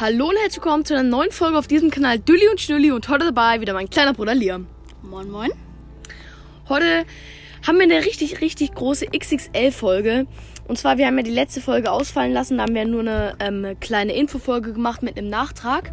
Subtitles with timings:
[0.00, 3.08] Hallo und herzlich willkommen zu einer neuen Folge auf diesem Kanal Dülli und Schnülli und
[3.08, 4.68] heute dabei wieder mein kleiner Bruder Liam.
[5.02, 5.50] Moin, moin.
[6.68, 7.04] Heute
[7.66, 10.28] haben wir eine richtig, richtig große XXL-Folge.
[10.68, 13.34] Und zwar, wir haben ja die letzte Folge ausfallen lassen, da haben wir nur eine
[13.40, 15.92] ähm, kleine Infofolge gemacht mit einem Nachtrag.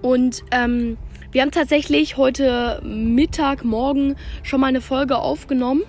[0.00, 0.96] Und ähm,
[1.30, 5.82] wir haben tatsächlich heute Mittag, morgen schon mal eine Folge aufgenommen.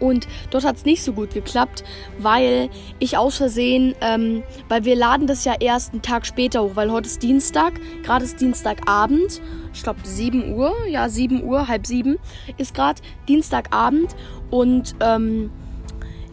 [0.00, 1.84] Und dort hat es nicht so gut geklappt,
[2.18, 2.68] weil
[2.98, 6.90] ich aus Versehen, ähm, weil wir laden das ja erst einen Tag später hoch, weil
[6.90, 9.40] heute ist Dienstag, gerade ist Dienstagabend,
[9.72, 12.18] ich glaube 7 Uhr, ja 7 Uhr, halb 7
[12.56, 14.14] ist gerade Dienstagabend
[14.50, 15.50] und ähm,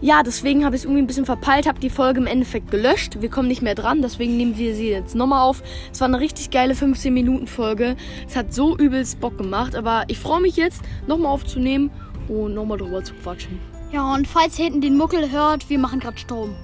[0.02, 3.22] ja, deswegen habe ich es irgendwie ein bisschen verpeilt, habe die Folge im Endeffekt gelöscht.
[3.22, 5.62] Wir kommen nicht mehr dran, deswegen nehmen wir sie jetzt nochmal auf.
[5.92, 7.96] Es war eine richtig geile 15-Minuten-Folge.
[8.28, 11.92] Es hat so übelst Bock gemacht, aber ich freue mich jetzt, nochmal aufzunehmen
[12.32, 13.60] und nochmal drüber zu quatschen.
[13.92, 16.56] Ja, und falls ihr hinten den Muckel hört, wir machen gerade Strom.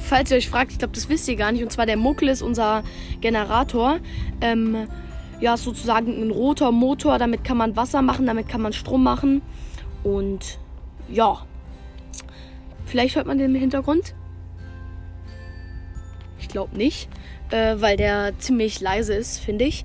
[0.00, 1.62] Falls ihr euch fragt, ich glaube, das wisst ihr gar nicht.
[1.62, 2.82] Und zwar der Muckel ist unser
[3.20, 3.98] Generator.
[4.40, 4.88] Ähm,
[5.40, 7.18] ja, sozusagen ein roter Motor.
[7.18, 9.42] Damit kann man Wasser machen, damit kann man Strom machen.
[10.02, 10.58] Und
[11.08, 11.42] ja,
[12.84, 14.14] vielleicht hört man den im Hintergrund.
[16.40, 17.08] Ich glaube nicht,
[17.50, 19.84] äh, weil der ziemlich leise ist, finde ich.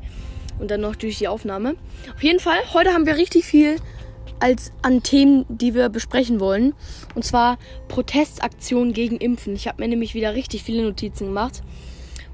[0.57, 1.75] Und dann noch durch die Aufnahme.
[2.15, 3.75] Auf jeden Fall, heute haben wir richtig viel
[4.39, 6.73] als an Themen, die wir besprechen wollen.
[7.13, 9.55] Und zwar Protestaktionen gegen Impfen.
[9.55, 11.63] Ich habe mir nämlich wieder richtig viele Notizen gemacht.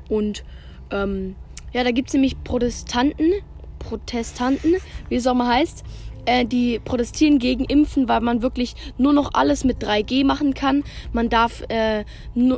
[0.09, 0.43] Und
[0.91, 1.35] ähm,
[1.73, 3.31] ja, da gibt es nämlich Protestanten,
[3.79, 4.75] Protestanten,
[5.09, 5.83] wie es auch mal heißt,
[6.25, 10.83] äh, die protestieren gegen Impfen, weil man wirklich nur noch alles mit 3G machen kann.
[11.13, 12.03] Man darf, äh,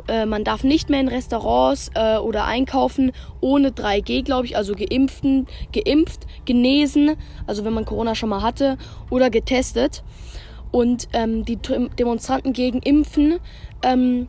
[0.08, 4.56] äh, man darf nicht mehr in Restaurants äh, oder einkaufen ohne 3G, glaube ich.
[4.56, 8.78] Also geimpften, geimpft, genesen, also wenn man Corona schon mal hatte,
[9.10, 10.02] oder getestet.
[10.70, 13.38] Und ähm, die Demonstranten gegen Impfen,
[13.84, 14.28] ähm,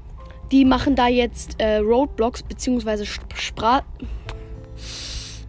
[0.52, 3.84] die machen da jetzt äh, Roadblocks beziehungsweise Spra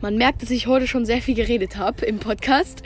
[0.07, 2.85] man merkt, dass ich heute schon sehr viel geredet habe im Podcast.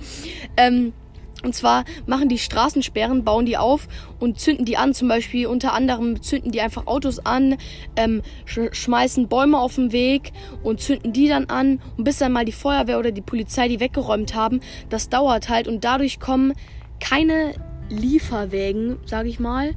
[0.57, 0.95] Ähm,
[1.43, 3.89] und zwar machen die Straßensperren, bauen die auf
[4.19, 4.95] und zünden die an.
[4.95, 7.59] Zum Beispiel unter anderem zünden die einfach Autos an,
[7.97, 10.33] ähm, sch schmeißen Bäume auf den Weg
[10.63, 11.83] und zünden die dann an.
[11.99, 15.69] Und bis dann mal die Feuerwehr oder die Polizei die weggeräumt haben, das dauert halt.
[15.69, 16.55] Und dadurch kommen
[17.01, 17.53] keine
[17.91, 19.75] Lieferwägen, sage ich mal,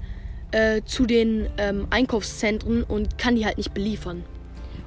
[0.51, 4.23] äh, zu den ähm, Einkaufszentren und kann die halt nicht beliefern.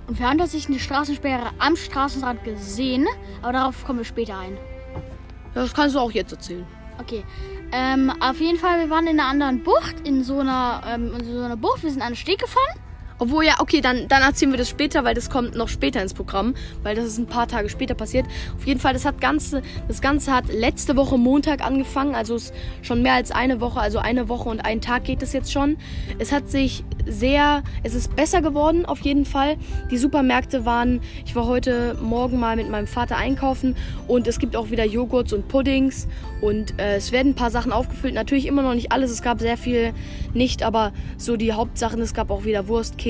[0.07, 3.07] Und wir haben tatsächlich eine Straßensperre am Straßenrand gesehen,
[3.43, 4.57] aber darauf kommen wir später ein.
[5.55, 6.67] Das kannst du auch jetzt erzählen.
[7.01, 7.25] Okay.
[7.73, 11.25] Ähm, auf jeden Fall, wir waren in einer anderen Bucht, in so einer, ähm, in
[11.25, 11.83] so einer Bucht.
[11.83, 12.79] Wir sind an den Steg gefahren.
[13.19, 16.13] Obwohl, ja, okay, dann, dann erzählen wir das später, weil das kommt noch später ins
[16.13, 18.27] Programm, weil das ist ein paar Tage später passiert.
[18.57, 22.37] Auf jeden Fall, das, hat ganze, das Ganze hat letzte Woche Montag angefangen, also
[22.83, 25.77] schon mehr als eine Woche, also eine Woche und einen Tag geht es jetzt schon.
[26.19, 29.57] Es hat sich sehr, es ist besser geworden auf jeden Fall.
[29.91, 33.77] Die Supermärkte waren, ich war heute Morgen mal mit meinem Vater einkaufen
[34.09, 36.09] und es gibt auch wieder Joghurts und Puddings
[36.43, 38.15] und äh, es werden ein paar Sachen aufgefüllt.
[38.15, 39.95] Natürlich immer noch nicht alles, es gab sehr viel
[40.35, 43.06] nicht, aber so die Hauptsachen, es gab auch wieder Wurst, Käse.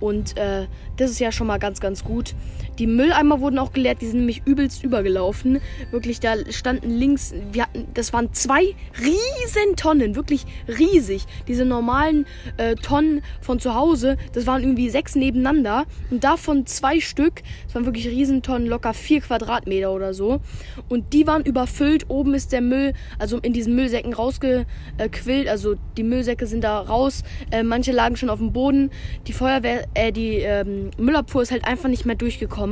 [0.00, 2.34] Und äh, das ist ja schon mal ganz, ganz gut.
[2.78, 5.60] Die Mülleimer wurden auch geleert, die sind nämlich übelst übergelaufen.
[5.90, 10.46] Wirklich, da standen links, wir hatten, das waren zwei riesen Tonnen, wirklich
[10.78, 11.26] riesig.
[11.48, 15.86] Diese normalen äh, Tonnen von zu Hause, das waren irgendwie sechs nebeneinander.
[16.10, 20.40] Und davon zwei Stück, das waren wirklich Riesentonnen, locker vier Quadratmeter oder so.
[20.88, 22.08] Und die waren überfüllt.
[22.08, 25.48] Oben ist der Müll, also in diesen Müllsäcken rausgequillt.
[25.48, 27.24] Also die Müllsäcke sind da raus.
[27.50, 28.90] Äh, manche lagen schon auf dem Boden.
[29.26, 32.67] Die Feuerwehr, äh, die ähm, Müllabfuhr ist halt einfach nicht mehr durchgekommen.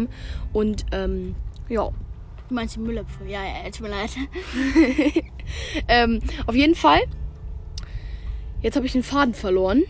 [0.52, 1.34] Und ähm,
[1.68, 1.90] ja.
[2.48, 3.26] Du meinst die Müllabfuhr?
[3.26, 4.10] Ja, ja, tut mir leid.
[5.88, 7.00] ähm, auf jeden Fall.
[8.62, 9.82] Jetzt habe ich den Faden verloren.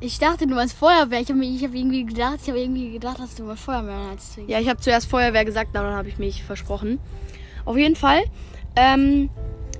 [0.00, 1.20] Ich dachte, du meinst Feuerwehr.
[1.20, 4.38] Ich habe hab irgendwie gedacht, ich habe irgendwie gedacht, dass du mal Feuerwehr meinst.
[4.46, 6.98] Ja, ich habe zuerst Feuerwehr gesagt, aber dann habe ich mich versprochen.
[7.64, 8.24] Auf jeden Fall.
[8.76, 9.30] Ähm,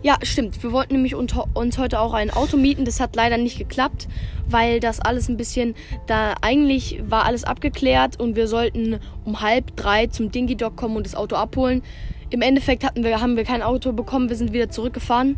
[0.05, 0.63] ja, stimmt.
[0.63, 2.85] Wir wollten nämlich uns heute auch ein Auto mieten.
[2.85, 4.07] Das hat leider nicht geklappt,
[4.47, 5.75] weil das alles ein bisschen,
[6.07, 10.95] da eigentlich war alles abgeklärt und wir sollten um halb drei zum Dingy Dog kommen
[10.99, 11.83] und das Auto abholen.
[12.29, 14.29] Im Endeffekt hatten wir, haben wir kein Auto bekommen.
[14.29, 15.37] Wir sind wieder zurückgefahren.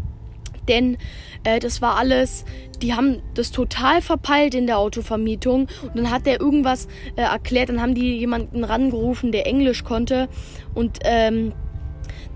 [0.66, 0.98] Denn
[1.44, 2.44] äh, das war alles,
[2.82, 5.68] die haben das total verpeilt in der Autovermietung.
[5.82, 7.68] Und dann hat der irgendwas äh, erklärt.
[7.68, 10.28] Dann haben die jemanden rangerufen, der Englisch konnte.
[10.74, 11.52] Und ähm,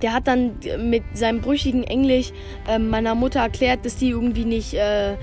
[0.03, 2.33] der hat dann mit seinem brüchigen Englisch
[2.69, 5.17] äh, meiner Mutter erklärt, dass die irgendwie nicht, äh,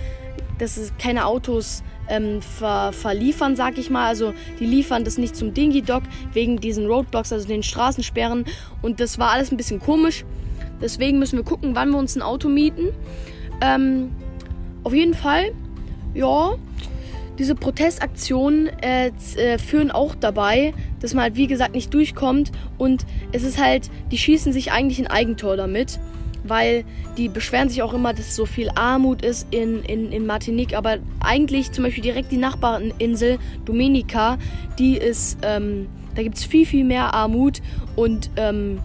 [0.59, 4.07] dass es keine Autos ähm, ver verliefern, sag ich mal.
[4.07, 6.03] Also die liefern das nicht zum Dingy Dock
[6.33, 8.45] wegen diesen Roadblocks, also den Straßensperren.
[8.81, 10.25] Und das war alles ein bisschen komisch.
[10.81, 12.89] Deswegen müssen wir gucken, wann wir uns ein Auto mieten.
[13.61, 14.11] Ähm,
[14.83, 15.51] auf jeden Fall,
[16.13, 16.55] ja,
[17.37, 23.05] diese Protestaktionen äh, äh, führen auch dabei, dass man halt wie gesagt nicht durchkommt und
[23.31, 25.99] es ist halt, die schießen sich eigentlich ein Eigentor damit,
[26.43, 26.85] weil
[27.17, 30.97] die beschweren sich auch immer, dass so viel Armut ist in, in, in Martinique, aber
[31.19, 34.37] eigentlich zum Beispiel direkt die Nachbarinsel Dominica,
[34.79, 37.61] die ist, ähm, da gibt es viel, viel mehr Armut
[37.95, 38.79] und ähm,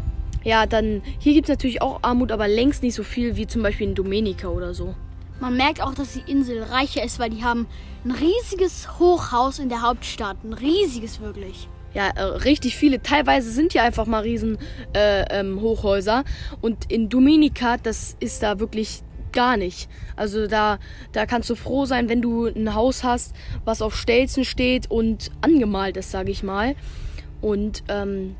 [0.44, 3.62] ja, dann hier gibt es natürlich auch Armut, aber längst nicht so viel wie zum
[3.62, 4.94] Beispiel in Dominica oder so.
[5.40, 7.66] Man merkt auch, dass die Insel reicher ist, weil die haben
[8.04, 10.36] ein riesiges Hochhaus in der Hauptstadt.
[10.44, 11.68] Ein riesiges wirklich.
[11.94, 13.02] Ja, äh, richtig viele.
[13.02, 14.58] Teilweise sind ja einfach mal riesen
[14.94, 16.24] äh, ähm, Hochhäuser.
[16.60, 19.02] Und in Dominica, das ist da wirklich
[19.32, 19.88] gar nicht.
[20.16, 20.78] Also da,
[21.12, 23.34] da kannst du froh sein, wenn du ein Haus hast,
[23.64, 26.74] was auf Stelzen steht und angemalt ist, sage ich mal.
[27.40, 28.36] Und ähm,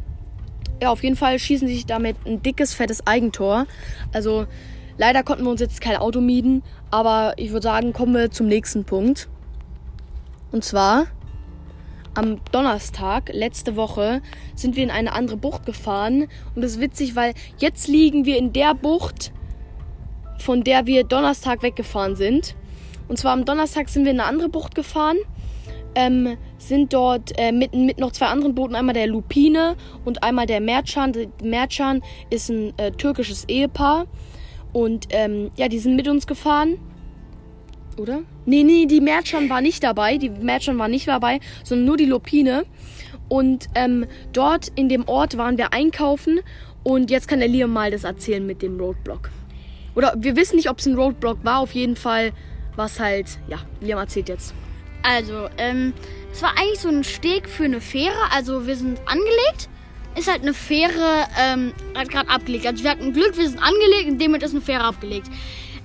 [0.80, 3.66] ja, auf jeden Fall schießen sich damit ein dickes, fettes Eigentor.
[4.12, 4.46] Also
[4.98, 8.46] leider konnten wir uns jetzt kein Auto mieten, aber ich würde sagen, kommen wir zum
[8.46, 9.28] nächsten Punkt.
[10.52, 11.06] Und zwar
[12.14, 14.20] am Donnerstag letzte Woche
[14.54, 16.28] sind wir in eine andere Bucht gefahren.
[16.54, 19.32] Und das ist witzig, weil jetzt liegen wir in der Bucht,
[20.38, 22.54] von der wir Donnerstag weggefahren sind.
[23.08, 25.18] Und zwar am Donnerstag sind wir in eine andere Bucht gefahren.
[25.94, 29.76] Ähm, sind dort äh, mit, mit noch zwei anderen Booten, einmal der Lupine
[30.06, 31.12] und einmal der Mercan.
[31.12, 34.06] Der Mercan ist ein äh, türkisches Ehepaar.
[34.72, 36.78] Und ähm, ja, die sind mit uns gefahren.
[37.98, 38.22] Oder?
[38.46, 40.16] Nee, nee, die Merchan war nicht dabei.
[40.18, 42.64] Die Merchan war nicht dabei, sondern nur die Lupine.
[43.28, 46.40] Und ähm, dort in dem Ort waren wir einkaufen.
[46.82, 49.30] Und jetzt kann der Liam mal das erzählen mit dem Roadblock.
[49.94, 51.60] Oder wir wissen nicht, ob es ein Roadblock war.
[51.60, 52.32] Auf jeden Fall
[52.76, 53.38] was halt.
[53.48, 54.54] Ja, Liam erzählt jetzt.
[55.02, 55.92] Also, ähm,
[56.32, 58.14] es war eigentlich so ein Steg für eine Fähre.
[58.32, 59.68] Also, wir sind angelegt.
[60.16, 62.66] Ist halt eine Fähre, ähm, hat gerade abgelegt.
[62.66, 65.28] Also, wir hatten Glück, wir sind angelegt und damit ist eine Fähre abgelegt.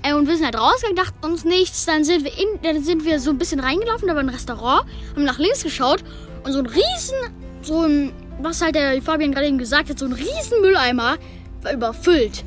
[0.03, 1.85] Äh, und wir sind halt rausgegangen, dachten uns nichts.
[1.85, 4.85] Dann sind wir in, dann sind wir so ein bisschen reingelaufen, da war ein Restaurant,
[5.15, 6.03] haben nach links geschaut
[6.43, 7.15] und so ein riesen,
[7.61, 8.11] so ein,
[8.41, 11.17] was halt der Fabian gerade eben gesagt hat, so ein riesen Mülleimer
[11.61, 12.43] war überfüllt.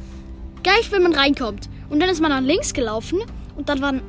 [0.62, 1.68] Gleich, wenn man reinkommt.
[1.88, 3.20] Und dann ist man nach links gelaufen
[3.56, 4.02] und dann waren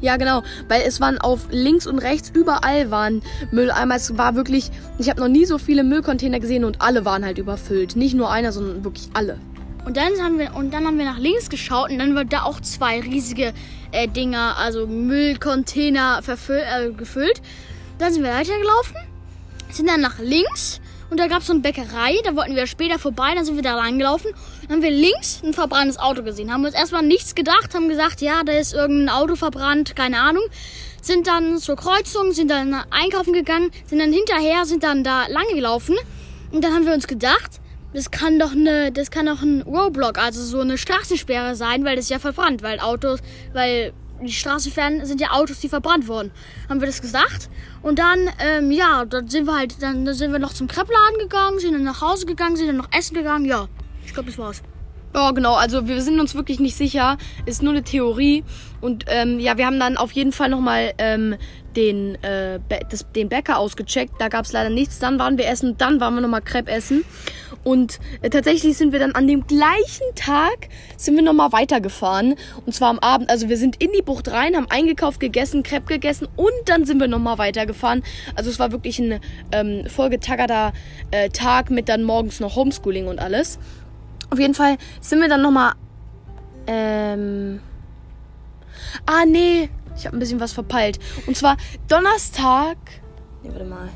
[0.00, 3.96] Ja, genau, weil es waren auf links und rechts überall waren Mülleimer.
[3.96, 7.38] Es war wirklich, ich habe noch nie so viele Müllcontainer gesehen und alle waren halt
[7.38, 7.96] überfüllt.
[7.96, 9.38] Nicht nur einer, sondern wirklich alle.
[9.86, 12.42] Und dann haben wir und dann haben wir nach links geschaut und dann waren da
[12.42, 13.54] auch zwei riesige
[13.92, 17.40] äh, Dinger, also Müllcontainer äh, gefüllt.
[17.98, 18.96] Dann sind wir weitergelaufen,
[19.70, 22.98] sind dann nach links und da gab es so eine Bäckerei, da wollten wir später
[22.98, 24.32] vorbei, dann sind wir da reingelaufen.
[24.62, 28.20] Dann haben wir links ein verbranntes Auto gesehen, haben uns erstmal nichts gedacht, haben gesagt,
[28.20, 30.42] ja, da ist irgendein Auto verbrannt, keine Ahnung.
[31.00, 35.46] Sind dann zur Kreuzung, sind dann einkaufen gegangen, sind dann hinterher, sind dann da lang
[35.54, 35.94] gelaufen.
[36.50, 37.60] Und dann haben wir uns gedacht,
[37.92, 41.96] das kann doch eine, das kann doch ein Roadblock, also so eine Straßensperre sein, weil
[41.96, 43.20] das ist ja verbrannt, weil Autos,
[43.52, 43.92] weil
[44.22, 46.30] die Straßensperren sind ja Autos, die verbrannt wurden.
[46.68, 47.50] Haben wir das gesagt?
[47.82, 51.18] Und dann, ähm, ja, dann sind wir halt, dann, dann sind wir noch zum Kreppladen
[51.18, 53.44] gegangen, sind dann nach Hause gegangen, sind dann noch essen gegangen.
[53.44, 53.68] Ja,
[54.04, 54.62] ich glaube, das war's.
[55.16, 55.54] Ja, genau.
[55.54, 57.16] Also wir sind uns wirklich nicht sicher.
[57.46, 58.44] Ist nur eine Theorie.
[58.82, 61.36] Und ähm, ja, wir haben dann auf jeden Fall nochmal ähm,
[61.74, 62.60] den, äh,
[63.14, 64.12] den Bäcker ausgecheckt.
[64.18, 64.98] Da gab es leider nichts.
[64.98, 65.78] Dann waren wir essen.
[65.78, 67.02] Dann waren wir nochmal Crepe essen.
[67.64, 70.68] Und äh, tatsächlich sind wir dann an dem gleichen Tag
[70.98, 72.34] sind wir nochmal weitergefahren.
[72.66, 73.30] Und zwar am Abend.
[73.30, 77.00] Also wir sind in die Bucht rein, haben eingekauft, gegessen, Crepe gegessen und dann sind
[77.00, 78.04] wir nochmal weitergefahren.
[78.34, 79.18] Also es war wirklich ein
[79.50, 80.74] ähm, vollgetaggerter
[81.10, 83.58] äh, Tag mit dann morgens noch Homeschooling und alles.
[84.30, 85.72] Auf jeden Fall sind wir dann nochmal.
[86.66, 87.60] Ähm.
[89.06, 89.70] Ah, nee.
[89.96, 90.98] Ich habe ein bisschen was verpeilt.
[91.26, 91.56] Und zwar
[91.88, 92.76] Donnerstag.
[93.42, 93.88] Nee, warte mal.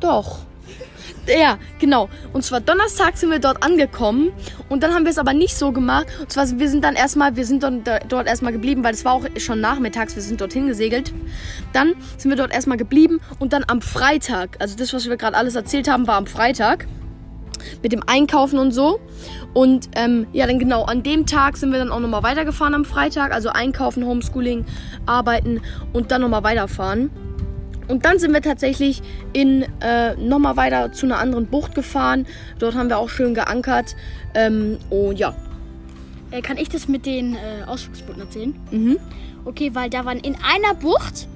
[0.00, 0.40] Doch.
[1.26, 2.08] Ja, genau.
[2.32, 4.32] Und zwar Donnerstag sind wir dort angekommen.
[4.68, 6.06] Und dann haben wir es aber nicht so gemacht.
[6.18, 9.12] Und zwar, wir sind dann erstmal, wir sind dort, dort erstmal geblieben, weil es war
[9.12, 11.12] auch schon nachmittags, wir sind dorthin gesegelt.
[11.72, 13.20] Dann sind wir dort erstmal geblieben.
[13.38, 16.86] Und dann am Freitag, also das, was wir gerade alles erzählt haben, war am Freitag
[17.82, 19.00] mit dem Einkaufen und so.
[19.52, 22.84] Und ähm, ja, dann genau, an dem Tag sind wir dann auch nochmal weitergefahren am
[22.84, 23.32] Freitag.
[23.32, 24.64] Also einkaufen, Homeschooling,
[25.06, 25.60] arbeiten
[25.92, 27.10] und dann nochmal weiterfahren.
[27.88, 29.02] Und dann sind wir tatsächlich
[29.32, 32.24] in äh, nochmal weiter zu einer anderen Bucht gefahren.
[32.60, 33.96] Dort haben wir auch schön geankert.
[34.34, 35.34] Ähm, und ja.
[36.30, 38.54] Äh, kann ich das mit den äh, Ausflugsbooten erzählen?
[38.70, 38.98] Mhm.
[39.44, 41.26] Okay, weil da waren in einer Bucht,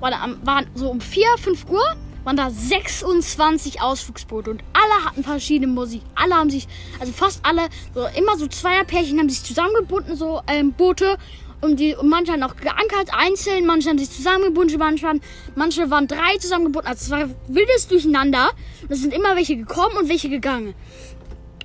[0.00, 1.84] war da waren so um 4, 5 Uhr,
[2.24, 6.02] waren da 26 Ausflugsboote und alle hatten verschiedene Musik.
[6.14, 6.66] Alle haben sich,
[6.98, 11.16] also fast alle, so immer so Zweierpärchen haben sich zusammengebunden, so ähm, Boote.
[11.60, 15.20] Und, die, und manche haben auch geankert, einzeln, manche haben sich zusammengebunden, manche waren,
[15.54, 16.90] manche waren drei zusammengebunden.
[16.90, 18.50] Also es war wildes Durcheinander.
[18.90, 20.74] Es sind immer welche gekommen und welche gegangen.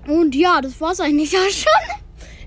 [0.07, 1.98] Und ja, das war's eigentlich ja schon.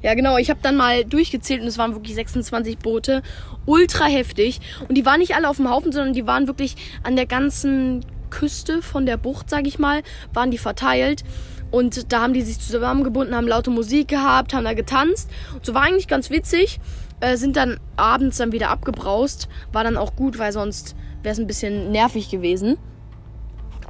[0.02, 0.36] Ja, genau.
[0.36, 3.22] Ich habe dann mal durchgezählt und es waren wirklich 26 Boote.
[3.66, 4.60] Ultra heftig.
[4.88, 8.04] Und die waren nicht alle auf dem Haufen, sondern die waren wirklich an der ganzen
[8.30, 11.22] Küste von der Bucht, sag ich mal, waren die verteilt.
[11.70, 15.30] Und da haben die sich zusammengebunden, haben laute Musik gehabt, haben da getanzt.
[15.54, 16.80] Und so war eigentlich ganz witzig.
[17.20, 19.48] Äh, sind dann abends dann wieder abgebraust.
[19.72, 22.76] War dann auch gut, weil sonst wäre es ein bisschen nervig gewesen.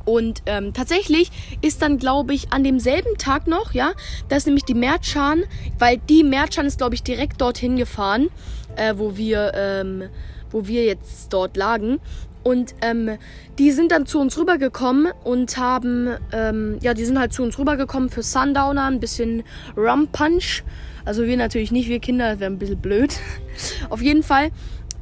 [0.04, 1.30] Und ähm, tatsächlich
[1.60, 3.92] ist dann, glaube ich, an demselben Tag noch, ja,
[4.28, 5.44] da ist nämlich die Mertschan,
[5.78, 8.28] weil die Mertschan ist, glaube ich, direkt dorthin gefahren,
[8.76, 10.04] äh, wo wir, ähm,
[10.50, 12.00] wo wir jetzt dort lagen.
[12.42, 13.18] Und ähm,
[13.58, 17.58] die sind dann zu uns rübergekommen und haben, ähm, ja, die sind halt zu uns
[17.58, 19.44] rübergekommen für Sundowner, ein bisschen
[19.76, 20.64] Rum Punch.
[21.04, 23.14] Also wir natürlich nicht, wir Kinder, das wäre ein bisschen blöd.
[23.90, 24.50] Auf jeden Fall,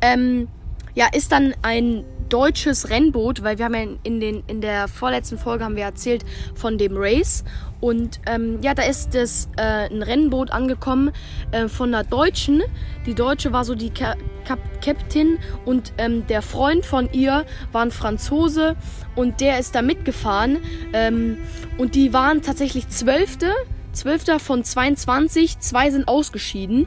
[0.02, 0.49] ähm,
[0.95, 5.39] ja, ist dann ein deutsches Rennboot, weil wir haben ja in, den, in der vorletzten
[5.39, 7.45] Folge haben wir erzählt von dem Race.
[7.81, 11.13] Und ähm, ja, da ist das, äh, ein Rennboot angekommen
[11.51, 12.63] äh, von einer Deutschen.
[13.07, 18.77] Die Deutsche war so die Captain und ähm, der Freund von ihr war ein Franzose
[19.17, 20.59] und der ist da mitgefahren.
[20.93, 21.39] Ähm,
[21.79, 23.53] und die waren tatsächlich Zwölfte.
[23.93, 25.59] Zwölfter von 22.
[25.59, 26.87] Zwei sind ausgeschieden.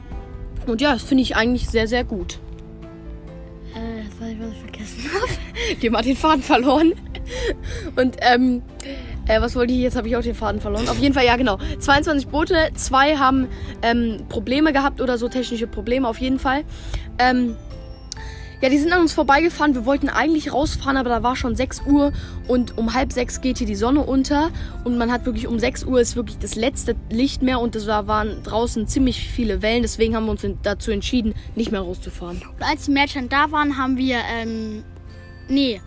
[0.66, 2.38] Und ja, das finde ich eigentlich sehr, sehr gut.
[4.34, 5.80] Ich, was ich vergessen habe.
[5.80, 6.94] Die haben den Faden verloren.
[7.96, 8.62] Und ähm,
[9.26, 9.96] äh, was wollte ich jetzt?
[9.96, 10.88] Habe ich auch den Faden verloren.
[10.88, 11.58] Auf jeden Fall, ja, genau.
[11.78, 13.48] 22 Boote, zwei haben
[13.82, 16.64] ähm, Probleme gehabt oder so, technische Probleme auf jeden Fall.
[17.18, 17.56] Ähm,
[18.60, 19.74] ja, die sind an uns vorbeigefahren.
[19.74, 22.12] Wir wollten eigentlich rausfahren, aber da war schon 6 Uhr
[22.48, 24.50] und um halb sechs geht hier die Sonne unter.
[24.84, 27.86] Und man hat wirklich um 6 Uhr ist wirklich das letzte Licht mehr und es
[27.86, 29.82] waren draußen ziemlich viele Wellen.
[29.82, 32.42] Deswegen haben wir uns dazu entschieden, nicht mehr rauszufahren.
[32.58, 34.84] Und als die Mädchen da waren, haben wir, ähm,
[35.48, 35.80] nee,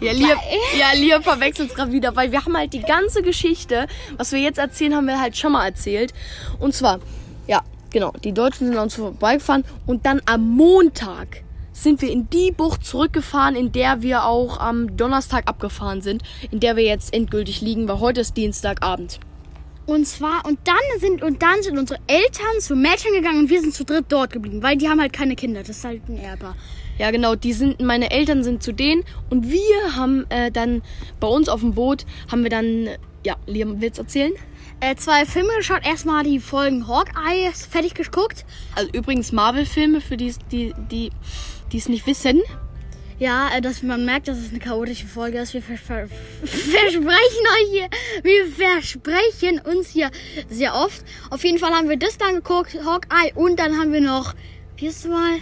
[0.00, 0.34] Ja, Lia,
[0.78, 4.40] ja, Lia verwechselt es gerade wieder, weil wir haben halt die ganze Geschichte, was wir
[4.40, 6.12] jetzt erzählen, haben wir halt schon mal erzählt.
[6.58, 6.98] Und zwar,
[7.46, 7.62] ja,
[7.92, 12.50] genau, die Deutschen sind an uns vorbeigefahren und dann am Montag sind wir in die
[12.50, 17.60] Bucht zurückgefahren, in der wir auch am Donnerstag abgefahren sind, in der wir jetzt endgültig
[17.60, 19.20] liegen, weil heute ist Dienstagabend.
[19.84, 23.60] Und zwar, und dann sind, und dann sind unsere Eltern zu Mädchen gegangen und wir
[23.60, 25.60] sind zu dritt dort geblieben, weil die haben halt keine Kinder.
[25.60, 26.54] Das ist halt ein Erber.
[26.98, 30.82] Ja, genau, die sind, meine Eltern sind zu denen und wir haben äh, dann
[31.18, 32.90] bei uns auf dem Boot, haben wir dann,
[33.24, 34.32] ja, Liam, willst du erzählen?
[34.82, 35.86] Äh, zwei Filme geschaut.
[35.86, 38.44] Erstmal die Folgen Hawkeye fertig geguckt.
[38.74, 41.12] Also übrigens Marvel-Filme, für die, die, die,
[41.70, 42.42] die es nicht wissen.
[43.20, 45.54] Ja, äh, dass man merkt, dass es eine chaotische Folge ist.
[45.54, 46.08] Wir ver ver
[46.42, 47.88] versprechen euch hier,
[48.24, 50.10] wir versprechen uns hier
[50.50, 51.04] sehr oft.
[51.30, 54.34] Auf jeden Fall haben wir das dann geguckt, Hawkeye, und dann haben wir noch,
[54.78, 55.38] wie ist es mal?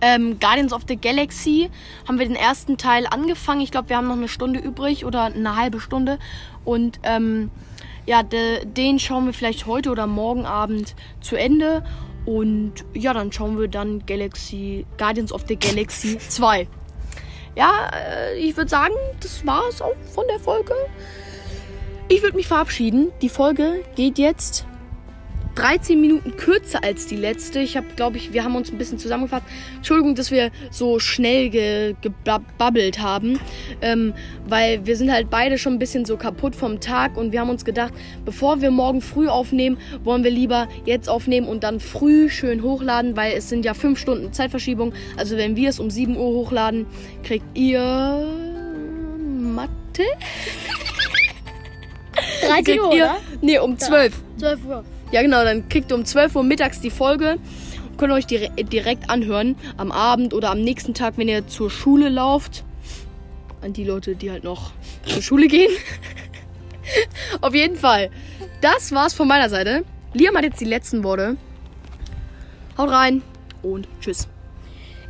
[0.00, 1.70] Ähm, Guardians of the Galaxy
[2.08, 3.60] haben wir den ersten Teil angefangen.
[3.60, 6.18] Ich glaube, wir haben noch eine Stunde übrig oder eine halbe Stunde.
[6.64, 7.52] Und ähm,
[8.06, 11.84] ja, de, den schauen wir vielleicht heute oder morgen Abend zu Ende.
[12.24, 16.68] Und ja, dann schauen wir dann Galaxy, Guardians of the Galaxy 2.
[17.56, 20.74] Ja, äh, ich würde sagen, das war es auch von der Folge.
[22.08, 23.10] Ich würde mich verabschieden.
[23.20, 24.66] Die Folge geht jetzt
[25.54, 27.60] 13 Minuten kürzer als die letzte.
[27.60, 29.44] Ich habe, glaube ich, wir haben uns ein bisschen zusammengefasst.
[29.76, 33.38] Entschuldigung, dass wir so schnell ge gebabbelt haben,
[33.80, 34.14] ähm,
[34.46, 37.50] weil wir sind halt beide schon ein bisschen so kaputt vom Tag und wir haben
[37.50, 37.92] uns gedacht,
[38.24, 43.16] bevor wir morgen früh aufnehmen, wollen wir lieber jetzt aufnehmen und dann früh schön hochladen,
[43.16, 44.92] weil es sind ja 5 Stunden Zeitverschiebung.
[45.16, 46.86] Also wenn wir es um 7 Uhr hochladen,
[47.22, 48.26] kriegt ihr
[49.40, 50.04] Mathe?
[52.42, 53.16] 13 Kriegt Uhr, oder?
[53.40, 54.14] nee, um 12.
[54.38, 54.84] 12 Uhr.
[55.12, 57.36] Ja, genau, dann kriegt ihr um 12 Uhr mittags die Folge.
[57.98, 59.56] Könnt ihr euch dire direkt anhören.
[59.76, 62.64] Am Abend oder am nächsten Tag, wenn ihr zur Schule lauft.
[63.60, 64.72] An die Leute, die halt noch
[65.06, 65.70] zur Schule gehen.
[67.42, 68.10] Auf jeden Fall.
[68.62, 69.84] Das war's von meiner Seite.
[70.14, 71.36] Liam hat jetzt die letzten Worte.
[72.78, 73.22] Haut rein
[73.62, 74.28] und tschüss.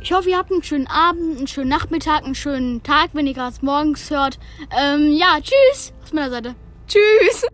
[0.01, 3.33] Ich hoffe, ihr habt einen schönen Abend, einen schönen Nachmittag, einen schönen Tag, wenn ihr
[3.33, 4.37] gerade morgens hört.
[4.77, 5.93] Ähm, ja, tschüss.
[6.03, 6.55] Aus meiner Seite.
[6.87, 7.45] Tschüss.